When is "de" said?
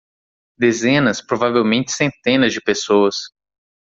2.53-2.59